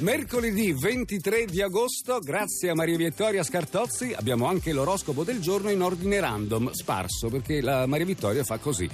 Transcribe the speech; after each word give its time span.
Mercoledì 0.00 0.72
23 0.72 1.46
di 1.46 1.60
agosto, 1.60 2.20
grazie 2.20 2.70
a 2.70 2.74
Maria 2.76 2.96
Vittoria 2.96 3.42
Scartozzi, 3.42 4.14
abbiamo 4.16 4.46
anche 4.46 4.72
l'oroscopo 4.72 5.24
del 5.24 5.40
giorno 5.40 5.70
in 5.70 5.82
ordine 5.82 6.20
random, 6.20 6.70
sparso, 6.70 7.28
perché 7.28 7.60
la 7.60 7.84
Maria 7.86 8.06
Vittoria 8.06 8.44
fa 8.44 8.58
così. 8.58 8.88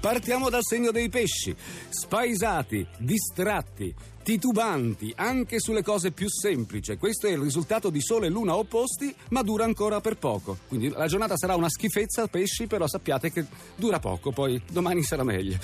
Partiamo 0.00 0.50
dal 0.50 0.64
segno 0.64 0.90
dei 0.90 1.08
pesci, 1.08 1.54
spaesati, 1.88 2.84
distratti, 2.98 3.94
titubanti 4.28 5.10
anche 5.16 5.58
sulle 5.58 5.82
cose 5.82 6.10
più 6.10 6.28
semplici. 6.28 6.94
Questo 6.98 7.26
è 7.28 7.30
il 7.30 7.38
risultato 7.38 7.88
di 7.88 8.02
sole 8.02 8.26
e 8.26 8.28
luna 8.28 8.56
opposti, 8.56 9.14
ma 9.30 9.40
dura 9.40 9.64
ancora 9.64 10.02
per 10.02 10.18
poco. 10.18 10.58
Quindi 10.68 10.90
la 10.90 11.06
giornata 11.06 11.34
sarà 11.34 11.54
una 11.54 11.70
schifezza, 11.70 12.26
pesci, 12.26 12.66
però 12.66 12.86
sappiate 12.86 13.32
che 13.32 13.46
dura 13.74 14.00
poco, 14.00 14.30
poi 14.30 14.60
domani 14.70 15.02
sarà 15.02 15.24
meglio. 15.24 15.56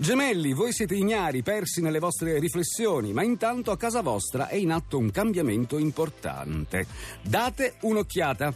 Gemelli, 0.00 0.52
voi 0.52 0.72
siete 0.72 0.96
ignari, 0.96 1.44
persi 1.44 1.80
nelle 1.80 2.00
vostre 2.00 2.40
riflessioni, 2.40 3.12
ma 3.12 3.22
intanto 3.22 3.70
a 3.70 3.76
casa 3.76 4.02
vostra 4.02 4.48
è 4.48 4.56
in 4.56 4.72
atto 4.72 4.98
un 4.98 5.12
cambiamento 5.12 5.78
importante. 5.78 6.88
Date 7.22 7.76
un'occhiata. 7.82 8.52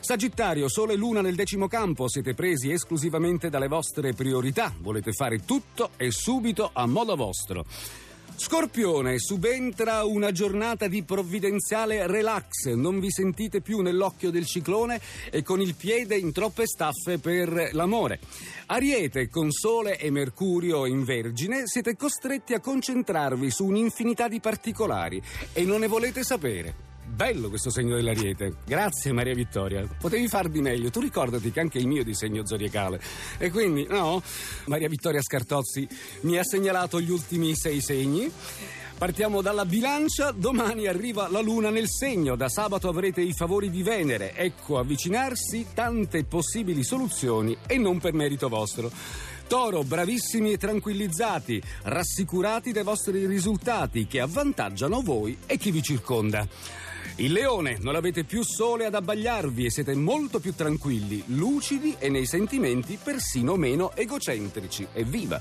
Sagittario, 0.00 0.68
Sole 0.68 0.92
e 0.92 0.96
Luna 0.96 1.22
nel 1.22 1.34
decimo 1.34 1.66
campo, 1.66 2.10
siete 2.10 2.34
presi 2.34 2.72
esclusivamente 2.72 3.48
dalle 3.48 3.68
vostre 3.68 4.12
priorità, 4.12 4.70
volete 4.78 5.12
fare 5.12 5.46
tutto 5.46 5.92
e 5.96 6.10
subito 6.10 6.68
a 6.74 6.84
modo 6.84 7.16
vostro. 7.16 7.64
Scorpione, 8.40 9.18
subentra 9.18 10.04
una 10.04 10.30
giornata 10.30 10.86
di 10.86 11.02
provvidenziale 11.02 12.06
relax, 12.06 12.66
non 12.72 13.00
vi 13.00 13.10
sentite 13.10 13.60
più 13.60 13.80
nell'occhio 13.80 14.30
del 14.30 14.46
ciclone 14.46 15.00
e 15.28 15.42
con 15.42 15.60
il 15.60 15.74
piede 15.74 16.16
in 16.16 16.30
troppe 16.30 16.64
staffe 16.64 17.18
per 17.18 17.70
l'amore. 17.72 18.20
Ariete, 18.66 19.28
con 19.28 19.50
Sole 19.50 19.98
e 19.98 20.10
Mercurio 20.10 20.86
in 20.86 21.02
Vergine, 21.02 21.66
siete 21.66 21.96
costretti 21.96 22.54
a 22.54 22.60
concentrarvi 22.60 23.50
su 23.50 23.66
un'infinità 23.66 24.28
di 24.28 24.38
particolari 24.38 25.20
e 25.52 25.64
non 25.64 25.80
ne 25.80 25.88
volete 25.88 26.22
sapere. 26.22 26.87
Bello 27.18 27.48
questo 27.48 27.70
segno 27.70 27.96
dell'Ariete. 27.96 28.58
Grazie 28.64 29.10
Maria 29.10 29.34
Vittoria. 29.34 29.84
Potevi 29.98 30.28
far 30.28 30.48
di 30.48 30.60
meglio. 30.60 30.88
Tu 30.88 31.00
ricordati 31.00 31.50
che 31.50 31.58
anche 31.58 31.78
il 31.78 31.88
mio 31.88 32.02
è 32.02 32.04
di 32.04 32.14
segno 32.14 32.46
zodiacale. 32.46 33.00
E 33.38 33.50
quindi, 33.50 33.88
no? 33.90 34.22
Maria 34.66 34.86
Vittoria 34.86 35.20
Scartozzi 35.20 35.88
mi 36.20 36.38
ha 36.38 36.44
segnalato 36.44 37.00
gli 37.00 37.10
ultimi 37.10 37.56
sei 37.56 37.80
segni. 37.80 38.30
Partiamo 38.96 39.42
dalla 39.42 39.64
bilancia, 39.64 40.30
domani 40.30 40.86
arriva 40.86 41.28
la 41.28 41.40
luna 41.40 41.70
nel 41.70 41.88
segno, 41.88 42.36
da 42.36 42.48
sabato 42.48 42.88
avrete 42.88 43.20
i 43.20 43.32
favori 43.32 43.68
di 43.68 43.82
Venere, 43.82 44.34
ecco 44.36 44.78
avvicinarsi 44.78 45.66
tante 45.74 46.22
possibili 46.22 46.84
soluzioni 46.84 47.56
e 47.66 47.78
non 47.78 47.98
per 47.98 48.12
merito 48.12 48.48
vostro. 48.48 48.92
Toro, 49.48 49.82
bravissimi 49.82 50.52
e 50.52 50.56
tranquillizzati, 50.56 51.60
rassicurati 51.82 52.70
dai 52.70 52.84
vostri 52.84 53.26
risultati 53.26 54.06
che 54.06 54.20
avvantaggiano 54.20 55.00
voi 55.00 55.36
e 55.46 55.56
chi 55.56 55.72
vi 55.72 55.82
circonda. 55.82 56.46
Il 57.20 57.32
leone, 57.32 57.78
non 57.80 57.96
avete 57.96 58.22
più 58.22 58.44
sole 58.44 58.84
ad 58.84 58.94
abbagliarvi 58.94 59.64
e 59.64 59.70
siete 59.72 59.92
molto 59.96 60.38
più 60.38 60.54
tranquilli, 60.54 61.20
lucidi 61.26 61.96
e 61.98 62.08
nei 62.10 62.26
sentimenti 62.26 62.96
persino 63.02 63.56
meno 63.56 63.90
egocentrici. 63.96 64.86
Evviva! 64.92 65.40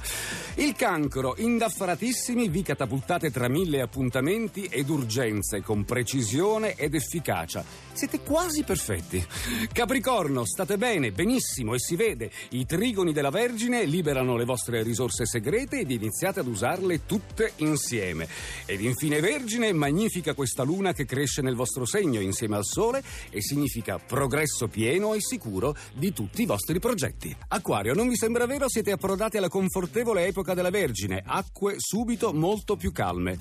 Il 0.55 0.73
cancro, 0.73 1.35
indaffaratissimi, 1.37 2.49
vi 2.49 2.63
catapultate 2.63 3.29
tra 3.29 3.47
mille 3.47 3.81
appuntamenti 3.81 4.63
ed 4.63 4.89
urgenze 4.89 5.61
con 5.61 5.85
precisione 5.85 6.73
ed 6.73 6.95
efficacia. 6.95 7.63
Siete 7.93 8.21
quasi 8.21 8.63
perfetti. 8.63 9.23
Capricorno, 9.71 10.45
state 10.45 10.77
bene, 10.77 11.11
benissimo 11.11 11.75
e 11.75 11.79
si 11.79 11.95
vede. 11.95 12.31
I 12.51 12.65
trigoni 12.65 13.13
della 13.13 13.29
Vergine 13.29 13.85
liberano 13.85 14.35
le 14.35 14.45
vostre 14.45 14.81
risorse 14.81 15.27
segrete 15.27 15.81
ed 15.81 15.91
iniziate 15.91 16.39
ad 16.39 16.47
usarle 16.47 17.05
tutte 17.05 17.51
insieme. 17.57 18.27
Ed 18.65 18.81
infine 18.81 19.19
Vergine, 19.19 19.73
magnifica 19.73 20.33
questa 20.33 20.63
luna 20.63 20.91
che 20.91 21.05
cresce 21.05 21.43
nel 21.43 21.53
vostro 21.53 21.65
segno 21.85 22.19
insieme 22.19 22.55
al 22.55 22.65
Sole 22.65 23.03
e 23.29 23.41
significa 23.41 23.97
progresso 23.99 24.67
pieno 24.67 25.13
e 25.13 25.21
sicuro 25.21 25.75
di 25.93 26.13
tutti 26.13 26.41
i 26.41 26.45
vostri 26.45 26.79
progetti. 26.79 27.35
Acquario, 27.49 27.93
non 27.93 28.07
vi 28.07 28.15
sembra 28.15 28.45
vero? 28.45 28.69
Siete 28.69 28.91
approdati 28.91 29.37
alla 29.37 29.49
confortevole 29.49 30.25
epoca 30.25 30.53
della 30.53 30.69
Vergine, 30.69 31.23
acque 31.25 31.75
subito 31.77 32.33
molto 32.33 32.75
più 32.75 32.91
calme. 32.91 33.37